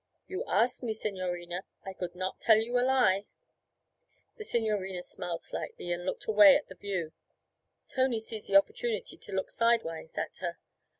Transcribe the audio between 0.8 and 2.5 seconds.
me, signorina; I could not